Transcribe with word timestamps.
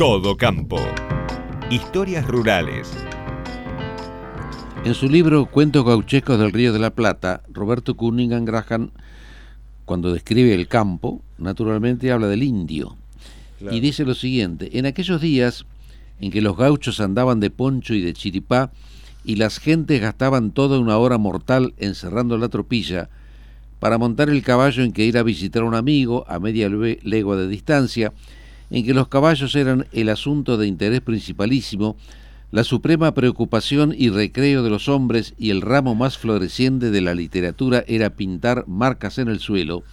Todo 0.00 0.34
campo. 0.34 0.78
Historias 1.68 2.26
rurales. 2.26 2.90
En 4.82 4.94
su 4.94 5.10
libro 5.10 5.44
Cuentos 5.44 5.84
gauchescos 5.84 6.38
del 6.38 6.52
Río 6.52 6.72
de 6.72 6.78
la 6.78 6.94
Plata, 6.94 7.42
Roberto 7.52 7.94
Cunningham 7.94 8.46
Graham, 8.46 8.92
cuando 9.84 10.10
describe 10.10 10.54
el 10.54 10.68
campo, 10.68 11.20
naturalmente 11.36 12.10
habla 12.10 12.28
del 12.28 12.44
indio. 12.44 12.96
Y 13.70 13.80
dice 13.80 14.06
lo 14.06 14.14
siguiente, 14.14 14.78
en 14.78 14.86
aquellos 14.86 15.20
días 15.20 15.66
en 16.18 16.30
que 16.30 16.40
los 16.40 16.56
gauchos 16.56 16.98
andaban 17.00 17.38
de 17.38 17.50
poncho 17.50 17.92
y 17.92 18.00
de 18.00 18.14
chiripá, 18.14 18.72
y 19.22 19.36
las 19.36 19.58
gentes 19.58 20.00
gastaban 20.00 20.52
toda 20.52 20.78
una 20.78 20.96
hora 20.96 21.18
mortal 21.18 21.74
encerrando 21.76 22.38
la 22.38 22.48
tropilla, 22.48 23.10
para 23.80 23.98
montar 23.98 24.30
el 24.30 24.42
caballo 24.42 24.82
en 24.82 24.92
que 24.92 25.04
ir 25.04 25.18
a 25.18 25.22
visitar 25.22 25.62
a 25.62 25.66
un 25.66 25.74
amigo 25.74 26.24
a 26.26 26.38
media 26.38 26.70
legua 26.70 27.36
de 27.36 27.48
distancia, 27.48 28.14
en 28.70 28.84
que 28.84 28.94
los 28.94 29.08
caballos 29.08 29.54
eran 29.54 29.86
el 29.92 30.08
asunto 30.08 30.56
de 30.56 30.66
interés 30.66 31.00
principalísimo, 31.00 31.96
la 32.52 32.64
suprema 32.64 33.14
preocupación 33.14 33.94
y 33.96 34.10
recreo 34.10 34.62
de 34.62 34.70
los 34.70 34.88
hombres 34.88 35.34
y 35.38 35.50
el 35.50 35.60
ramo 35.60 35.94
más 35.94 36.18
floreciente 36.18 36.90
de 36.90 37.00
la 37.00 37.14
literatura 37.14 37.84
era 37.86 38.10
pintar 38.10 38.64
marcas 38.66 39.18
en 39.18 39.28
el 39.28 39.38
suelo, 39.38 39.84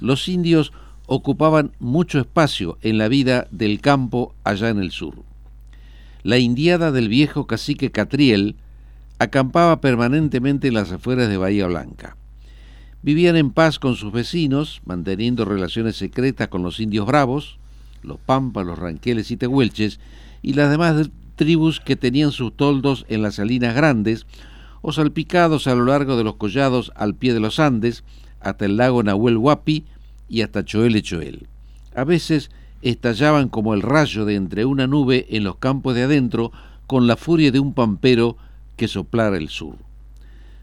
los 0.00 0.28
indios 0.28 0.72
ocupaban 1.06 1.72
mucho 1.80 2.18
espacio 2.18 2.78
en 2.82 2.98
la 2.98 3.08
vida 3.08 3.48
del 3.50 3.80
campo 3.80 4.34
allá 4.44 4.68
en 4.68 4.78
el 4.78 4.90
sur. 4.90 5.14
La 6.22 6.38
indiada 6.38 6.92
del 6.92 7.08
viejo 7.08 7.46
cacique 7.46 7.90
Catriel 7.90 8.56
acampaba 9.18 9.80
permanentemente 9.80 10.68
en 10.68 10.74
las 10.74 10.92
afueras 10.92 11.28
de 11.28 11.36
Bahía 11.36 11.66
Blanca. 11.66 12.16
Vivían 13.02 13.36
en 13.36 13.50
paz 13.50 13.78
con 13.78 13.96
sus 13.96 14.12
vecinos, 14.12 14.82
manteniendo 14.84 15.44
relaciones 15.44 15.96
secretas 15.96 16.48
con 16.48 16.62
los 16.62 16.80
indios 16.80 17.06
bravos, 17.06 17.58
los 18.02 18.18
pampas, 18.18 18.66
los 18.66 18.78
ranqueles 18.78 19.30
y 19.30 19.36
tehuelches, 19.36 20.00
y 20.42 20.54
las 20.54 20.70
demás 20.70 21.10
tribus 21.36 21.80
que 21.80 21.96
tenían 21.96 22.32
sus 22.32 22.56
toldos 22.56 23.06
en 23.08 23.22
las 23.22 23.36
salinas 23.36 23.74
grandes 23.74 24.26
o 24.82 24.92
salpicados 24.92 25.66
a 25.66 25.74
lo 25.74 25.84
largo 25.86 26.16
de 26.16 26.24
los 26.24 26.36
collados 26.36 26.92
al 26.94 27.14
pie 27.14 27.34
de 27.34 27.40
los 27.40 27.58
Andes, 27.58 28.04
hasta 28.40 28.64
el 28.64 28.76
lago 28.76 29.02
Nahuel 29.02 29.36
Huapi 29.36 29.84
y 30.28 30.42
hasta 30.42 30.64
Choel 30.64 31.02
Choel. 31.02 31.46
A 31.94 32.04
veces 32.04 32.50
estallaban 32.82 33.48
como 33.48 33.74
el 33.74 33.82
rayo 33.82 34.24
de 34.24 34.36
entre 34.36 34.64
una 34.64 34.86
nube 34.86 35.26
en 35.30 35.44
los 35.44 35.56
campos 35.56 35.94
de 35.94 36.02
adentro 36.02 36.52
con 36.86 37.06
la 37.06 37.16
furia 37.16 37.50
de 37.50 37.60
un 37.60 37.74
pampero 37.74 38.36
que 38.76 38.88
soplara 38.88 39.36
el 39.36 39.48
sur. 39.48 39.76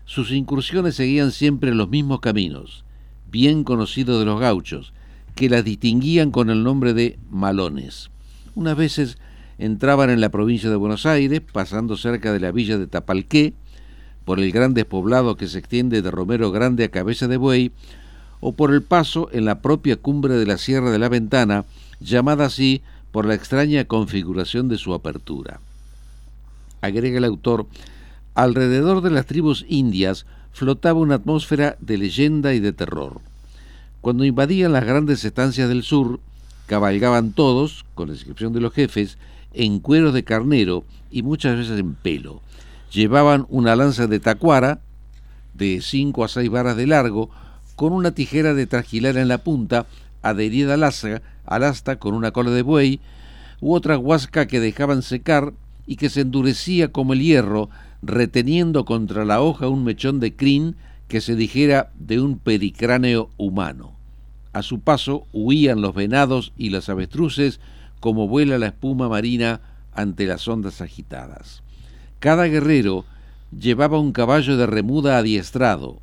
Sus 0.06 0.32
incursiones 0.32 0.96
seguían 0.96 1.32
siempre 1.32 1.74
los 1.74 1.90
mismos 1.90 2.20
caminos, 2.20 2.86
bien 3.30 3.64
conocidos 3.64 4.20
de 4.20 4.26
los 4.26 4.40
gauchos, 4.40 4.94
que 5.36 5.50
las 5.50 5.64
distinguían 5.64 6.32
con 6.32 6.50
el 6.50 6.64
nombre 6.64 6.94
de 6.94 7.20
malones. 7.30 8.10
Unas 8.56 8.78
veces 8.78 9.18
entraban 9.58 10.10
en 10.10 10.22
la 10.22 10.30
provincia 10.30 10.70
de 10.70 10.76
Buenos 10.76 11.06
Aires, 11.06 11.42
pasando 11.52 11.98
cerca 11.98 12.34
de 12.34 12.40
la 12.40 12.52
villa 12.52 12.78
de 12.78 12.88
Tapalqué, 12.88 13.54
por 14.24 14.40
el 14.40 14.52
gran 14.52 14.74
despoblado 14.74 15.36
que 15.36 15.48
se 15.48 15.60
extiende 15.60 16.02
de 16.02 16.10
Romero 16.10 16.52
Grande 16.52 16.86
a 16.86 16.90
Cabeza 16.90 17.28
de 17.28 17.38
Buey, 17.38 17.72
o 18.40 18.54
por 18.54 18.74
el 18.74 18.82
paso 18.82 19.30
en 19.32 19.46
la 19.46 19.62
propia 19.62 19.98
cumbre 19.98 20.36
de 20.36 20.46
la 20.46 20.58
Sierra 20.58 20.92
de 20.92 21.00
la 21.00 21.10
Ventana, 21.10 21.66
llamada 22.00 22.46
así 22.46 22.82
por 23.12 23.26
la 23.26 23.36
extraña 23.36 23.86
configuración 23.86 24.68
de 24.68 24.78
su 24.78 24.94
apertura. 24.94 25.60
Agrega 26.82 27.18
el 27.18 27.24
autor, 27.26 27.68
alrededor 28.34 29.02
de 29.02 29.12
las 29.12 29.26
tribus 29.26 29.66
indias 29.68 30.26
flotaba 30.52 31.00
una 31.00 31.16
atmósfera 31.16 31.78
de 31.80 31.98
leyenda 31.98 32.54
y 32.54 32.60
de 32.60 32.74
terror. 32.74 33.22
Cuando 34.06 34.24
invadían 34.24 34.72
las 34.72 34.86
grandes 34.86 35.26
estancias 35.26 35.68
del 35.68 35.82
sur, 35.82 36.20
cabalgaban 36.68 37.32
todos, 37.32 37.86
con 37.96 38.12
excepción 38.12 38.54
de 38.54 38.62
los 38.62 38.72
jefes, 38.72 39.18
en 39.52 39.80
cueros 39.80 40.14
de 40.14 40.24
carnero 40.24 40.86
y 41.10 41.24
muchas 41.24 41.58
veces 41.58 41.80
en 41.80 41.96
pelo. 41.96 42.40
Llevaban 42.92 43.48
una 43.50 43.76
lanza 43.76 44.06
de 44.06 44.20
tacuara 44.20 44.80
de 45.56 45.82
5 45.82 46.24
a 46.24 46.28
6 46.28 46.52
varas 46.52 46.78
de 46.78 46.86
largo, 46.86 47.32
con 47.76 47.94
una 47.94 48.12
tijera 48.12 48.54
de 48.54 48.68
trasquilar 48.68 49.18
en 49.18 49.28
la 49.28 49.40
punta, 49.40 49.88
adherida 50.22 50.76
al 50.76 50.84
asta, 50.84 51.24
al 51.44 51.64
asta 51.64 51.96
con 51.96 52.14
una 52.14 52.30
cola 52.30 52.52
de 52.52 52.62
buey, 52.62 53.00
u 53.60 53.74
otra 53.74 53.98
huasca 53.98 54.46
que 54.46 54.60
dejaban 54.60 55.02
secar 55.02 55.52
y 55.88 55.96
que 55.96 56.12
se 56.12 56.22
endurecía 56.22 56.92
como 56.92 57.14
el 57.14 57.24
hierro, 57.24 57.72
reteniendo 58.04 58.86
contra 58.86 59.26
la 59.26 59.42
hoja 59.42 59.68
un 59.68 59.84
mechón 59.84 60.20
de 60.20 60.36
crin 60.36 60.76
que 61.08 61.22
se 61.22 61.36
dijera 61.36 61.92
de 61.98 62.22
un 62.22 62.38
pericráneo 62.38 63.32
humano. 63.38 63.95
A 64.56 64.64
su 64.64 64.80
paso 64.80 65.28
huían 65.34 65.82
los 65.82 65.94
venados 65.94 66.54
y 66.58 66.70
las 66.70 66.88
avestruces, 66.88 67.60
como 68.00 68.30
vuela 68.30 68.58
la 68.58 68.68
espuma 68.68 69.10
marina 69.10 69.60
ante 69.94 70.26
las 70.26 70.48
ondas 70.48 70.80
agitadas. 70.80 71.62
Cada 72.22 72.46
guerrero 72.46 73.04
llevaba 73.52 74.00
un 74.00 74.14
caballo 74.14 74.56
de 74.56 74.66
remuda 74.66 75.18
adiestrado, 75.18 76.00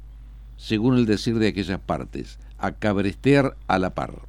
según 0.59 0.99
el 0.99 1.07
decir 1.07 1.39
de 1.39 1.49
aquellas 1.49 1.81
partes, 1.81 2.39
a 2.59 2.73
cabrestear 2.73 3.57
a 3.69 3.79
la 3.79 3.95
par. 3.95 4.21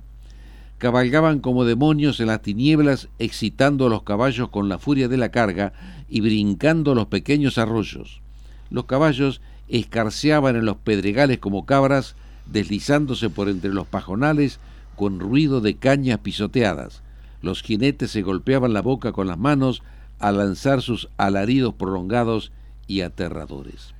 Cabalgaban 0.77 1.39
como 1.39 1.65
demonios 1.65 2.21
en 2.21 2.27
las 2.27 2.41
tinieblas, 2.41 3.09
excitando 3.19 3.87
a 3.87 3.89
los 3.89 4.03
caballos 4.03 4.47
con 4.47 4.69
la 4.69 4.79
furia 4.79 5.09
de 5.09 5.17
la 5.17 5.31
carga 5.31 5.73
y 6.07 6.21
brincando 6.21 6.95
los 6.95 7.07
pequeños 7.07 7.57
arroyos. 7.57 8.21
Los 8.69 8.85
caballos 8.85 9.41
escarceaban 9.67 10.55
en 10.55 10.63
los 10.63 10.77
pedregales 10.77 11.39
como 11.39 11.65
cabras, 11.65 12.15
deslizándose 12.45 13.29
por 13.29 13.49
entre 13.49 13.73
los 13.73 13.87
pajonales 13.87 14.59
con 14.95 15.19
ruido 15.19 15.61
de 15.61 15.75
cañas 15.75 16.19
pisoteadas. 16.19 17.01
Los 17.41 17.61
jinetes 17.61 18.11
se 18.11 18.21
golpeaban 18.21 18.73
la 18.73 18.81
boca 18.81 19.11
con 19.11 19.27
las 19.27 19.37
manos 19.37 19.83
al 20.19 20.37
lanzar 20.37 20.81
sus 20.81 21.09
alaridos 21.17 21.73
prolongados 21.73 22.51
y 22.87 23.01
aterradores. 23.01 23.93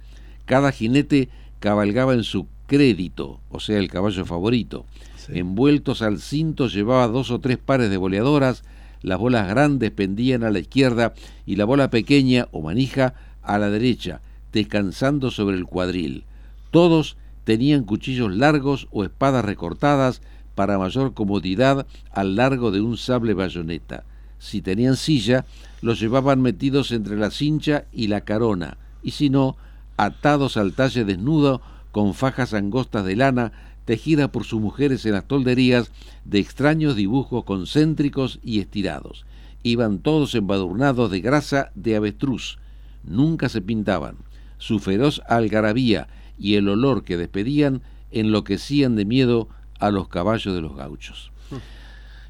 Cada 0.45 0.71
jinete 0.71 1.29
cabalgaba 1.59 2.13
en 2.13 2.23
su 2.23 2.47
crédito, 2.67 3.39
o 3.49 3.59
sea, 3.59 3.79
el 3.79 3.89
caballo 3.89 4.25
favorito. 4.25 4.85
Envueltos 5.29 6.01
al 6.01 6.19
cinto 6.19 6.67
llevaba 6.67 7.07
dos 7.07 7.31
o 7.31 7.39
tres 7.39 7.57
pares 7.57 7.89
de 7.89 7.97
boleadoras, 7.97 8.63
las 9.01 9.19
bolas 9.19 9.47
grandes 9.47 9.91
pendían 9.91 10.43
a 10.43 10.49
la 10.49 10.59
izquierda 10.59 11.13
y 11.45 11.57
la 11.57 11.65
bola 11.65 11.89
pequeña 11.89 12.47
o 12.51 12.61
manija 12.61 13.13
a 13.41 13.57
la 13.57 13.69
derecha, 13.69 14.21
descansando 14.53 15.29
sobre 15.31 15.57
el 15.57 15.65
cuadril. 15.65 16.23
Todos 16.71 17.17
tenían 17.43 17.83
cuchillos 17.83 18.33
largos 18.35 18.87
o 18.91 19.03
espadas 19.03 19.43
recortadas 19.45 20.21
para 20.55 20.77
mayor 20.77 21.13
comodidad 21.13 21.87
al 22.11 22.35
largo 22.35 22.71
de 22.71 22.81
un 22.81 22.97
sable 22.97 23.33
bayoneta. 23.33 24.03
Si 24.39 24.61
tenían 24.61 24.97
silla, 24.97 25.45
los 25.81 25.99
llevaban 25.99 26.41
metidos 26.41 26.91
entre 26.91 27.17
la 27.17 27.31
cincha 27.31 27.85
y 27.91 28.07
la 28.07 28.21
carona, 28.21 28.77
y 29.01 29.11
si 29.11 29.29
no, 29.29 29.57
atados 29.97 30.57
al 30.57 30.73
talle 30.73 31.05
desnudo 31.05 31.61
con 31.91 32.13
fajas 32.13 32.53
angostas 32.53 33.05
de 33.05 33.15
lana 33.15 33.51
tejida 33.85 34.31
por 34.31 34.45
sus 34.45 34.61
mujeres 34.61 35.05
en 35.05 35.13
las 35.13 35.27
tolderías 35.27 35.91
de 36.25 36.39
extraños 36.39 36.95
dibujos 36.95 37.43
concéntricos 37.43 38.39
y 38.43 38.59
estirados. 38.59 39.25
Iban 39.62 40.00
todos 40.00 40.35
embadurnados 40.35 41.12
de 41.12 41.21
grasa 41.21 41.71
de 41.75 41.95
avestruz. 41.95 42.57
Nunca 43.03 43.50
se 43.50 43.62
pintaban. 43.62 44.18
Su 44.57 44.79
feroz 44.79 45.21
algarabía 45.27 46.07
y 46.38 46.56
el 46.56 46.68
olor 46.69 47.03
que 47.03 47.18
despedían 47.18 47.81
enloquecían 48.12 48.95
de 48.95 49.06
miedo 49.06 49.47
a 49.80 49.91
los 49.91 50.07
caballos 50.07 50.53
de 50.53 50.62
los 50.62 50.75
gauchos. 50.75 51.31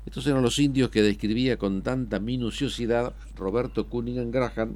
Estos 0.06 0.28
eran 0.28 0.42
los 0.42 0.60
indios 0.60 0.90
que 0.90 1.02
describía 1.02 1.58
con 1.58 1.82
tanta 1.82 2.20
minuciosidad 2.20 3.14
Roberto 3.36 3.88
Cunningham 3.88 4.32
Graham, 4.32 4.76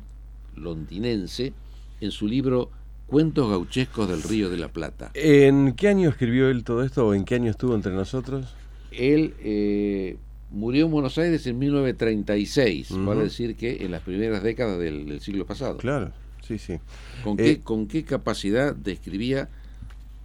londinense, 0.56 1.54
en 2.00 2.12
su 2.12 2.28
libro 2.28 2.72
Cuentos 3.08 3.50
gauchescos 3.50 4.10
del 4.10 4.22
Río 4.22 4.50
de 4.50 4.58
la 4.58 4.68
Plata. 4.68 5.12
¿En 5.14 5.74
qué 5.74 5.88
año 5.88 6.10
escribió 6.10 6.50
él 6.50 6.64
todo 6.64 6.84
esto 6.84 7.08
o 7.08 7.14
en 7.14 7.24
qué 7.24 7.36
año 7.36 7.50
estuvo 7.50 7.74
entre 7.74 7.94
nosotros? 7.94 8.54
Él 8.92 9.34
eh, 9.40 10.18
murió 10.52 10.86
en 10.86 10.92
Buenos 10.92 11.18
Aires 11.18 11.46
en 11.48 11.58
1936, 11.58 12.90
vale 13.06 13.24
decir 13.24 13.56
que 13.56 13.86
en 13.86 13.92
las 13.92 14.02
primeras 14.02 14.44
décadas 14.44 14.80
del, 14.80 15.20
siglo 15.22 15.46
pasado. 15.46 15.78
Claro, 15.78 16.12
sí, 16.48 16.58
sí. 16.58 16.80
¿Con, 17.24 17.38
qué, 17.38 17.52
eh, 17.52 17.62
¿Con 17.62 17.88
qué 17.88 18.04
capacidad 18.04 18.76
describía 18.76 19.50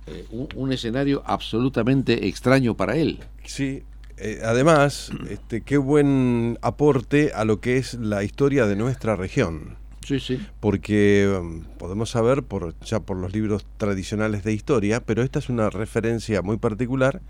eh, 0.06 0.26
un, 0.56 0.72
escenario 0.72 1.22
absolutamente 1.24 2.26
extraño 2.26 2.76
para 2.76 2.96
él. 2.96 3.20
Sí, 3.44 3.84
eh, 4.16 4.40
además, 4.42 5.12
este, 5.30 5.60
qué 5.60 5.76
buen 5.76 6.58
aporte 6.60 7.30
a 7.32 7.44
lo 7.44 7.60
que 7.60 7.76
es 7.76 7.94
la 7.94 8.24
historia 8.24 8.66
de 8.66 8.74
nuestra 8.74 9.14
región. 9.14 9.76
Sí, 10.04 10.19
sí. 10.19 10.44
Porque 10.58 11.32
um, 11.40 11.62
podemos 11.78 12.10
saber 12.10 12.42
por, 12.42 12.75
ya 12.80 12.98
por 12.98 13.16
los 13.16 13.32
libros 13.32 13.64
tradicionales 13.76 14.42
de 14.42 14.52
historia, 14.52 15.00
pero 15.04 15.22
esta 15.22 15.38
es 15.38 15.48
una 15.48 15.70
referencia 15.70 16.42
muy 16.42 16.56
particular, 16.56 17.20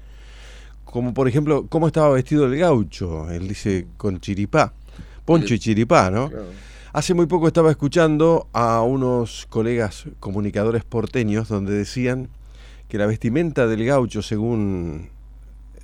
como 0.86 1.12
por 1.12 1.28
ejemplo, 1.28 1.66
cómo 1.68 1.88
estaba 1.88 2.08
vestido 2.08 2.46
el 2.46 2.56
gaucho. 2.56 3.30
Él 3.30 3.48
dice 3.48 3.86
con 3.98 4.18
chiripá, 4.18 4.72
poncho 5.26 5.52
y 5.52 5.58
chiripá, 5.58 6.10
¿no? 6.10 6.30
Hace 6.94 7.14
muy 7.14 7.24
poco 7.24 7.46
estaba 7.46 7.70
escuchando 7.70 8.48
a 8.52 8.82
unos 8.82 9.46
colegas 9.48 10.04
comunicadores 10.20 10.84
porteños 10.84 11.48
donde 11.48 11.72
decían 11.72 12.28
que 12.88 12.98
la 12.98 13.06
vestimenta 13.06 13.66
del 13.66 13.86
gaucho, 13.86 14.20
según 14.20 15.08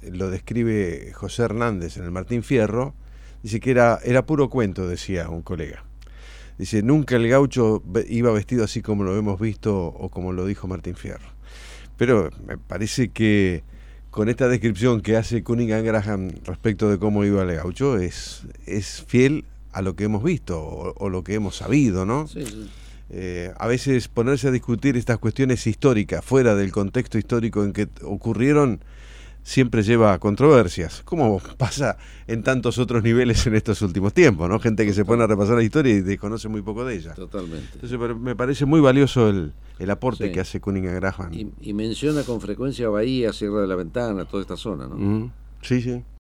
lo 0.02 0.28
describe 0.28 1.10
José 1.14 1.44
Hernández 1.44 1.96
en 1.96 2.04
el 2.04 2.10
Martín 2.10 2.42
Fierro, 2.42 2.92
dice 3.42 3.58
que 3.58 3.70
era, 3.70 3.98
puro 4.26 4.50
cuento, 4.50 4.86
decía 4.86 5.30
un 5.30 5.40
colega. 5.40 5.82
Dice, 6.58 6.82
nunca 6.82 7.16
el 7.16 7.26
gaucho 7.26 7.82
iba 8.06 8.30
vestido 8.30 8.64
así 8.64 8.82
como 8.82 9.02
lo 9.02 9.16
hemos 9.16 9.40
visto 9.40 9.86
o 9.86 10.10
como 10.10 10.34
lo 10.34 10.44
dijo 10.44 10.68
Martín 10.68 10.94
Fierro. 10.94 11.30
Pero 11.96 12.28
me 12.46 12.58
parece 12.58 13.08
que 13.12 13.64
con 14.10 14.28
esta 14.28 14.46
descripción 14.46 15.00
que 15.00 15.16
hace 15.16 15.42
Cunningham 15.42 15.86
Graham 15.86 16.32
respecto 16.44 16.90
de 16.90 16.98
cómo 16.98 17.24
iba 17.24 17.44
el 17.44 17.56
gaucho, 17.56 17.96
es, 17.96 18.46
es 18.66 19.02
fiel 19.06 19.46
a 19.78 19.82
lo 19.82 19.94
que 19.94 20.04
hemos 20.04 20.24
visto 20.24 20.60
o, 20.60 21.08
lo 21.08 21.22
que 21.22 21.34
hemos 21.34 21.54
sabido, 21.54 22.04
¿no? 22.04 22.26
Eh, 23.10 23.52
a 23.56 23.68
veces 23.68 24.08
ponerse 24.08 24.48
a 24.48 24.50
discutir 24.50 24.96
estas 24.96 25.18
cuestiones 25.18 25.64
históricas 25.68 26.24
fuera 26.24 26.56
del 26.56 26.72
contexto 26.72 27.16
histórico 27.16 27.62
en 27.62 27.72
que 27.72 27.88
ocurrieron 28.02 28.80
siempre 29.44 29.84
lleva 29.84 30.12
a 30.12 30.18
controversias, 30.18 31.02
como 31.04 31.40
pasa 31.56 31.96
en 32.26 32.42
tantos 32.42 32.78
otros 32.78 33.04
niveles 33.04 33.46
en 33.46 33.54
estos 33.54 33.80
últimos 33.80 34.12
tiempos, 34.12 34.48
¿no? 34.48 34.58
Gente 34.58 34.84
que 34.84 34.92
se 34.92 35.04
pone 35.04 35.22
a 35.22 35.28
repasar 35.28 35.54
la 35.54 35.62
historia 35.62 35.94
y 35.94 36.00
desconoce 36.00 36.48
muy 36.48 36.62
poco 36.62 36.84
de 36.84 36.96
ella. 36.96 37.14
Totalmente. 37.14 37.68
Entonces 37.80 37.98
me 38.18 38.34
parece 38.34 38.66
muy 38.66 38.80
valioso 38.80 39.28
el, 39.28 39.52
aporte 39.88 40.32
que 40.32 40.40
hace 40.40 40.60
Cunningham 40.60 40.96
Graham. 40.96 41.30
Y, 41.60 41.72
menciona 41.72 42.24
con 42.24 42.40
frecuencia 42.40 42.88
Bahía, 42.88 43.32
Sierra 43.32 43.60
de 43.60 43.68
la 43.68 43.76
Ventana, 43.76 44.24
toda 44.24 44.42
esta 44.42 44.56
zona, 44.56 44.88
¿no? 44.88 45.30
Sí, 45.62 45.80
sí. 45.80 46.02